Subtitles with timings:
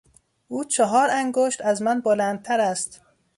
[0.47, 3.01] او چهار انگشت از من بلندتر است.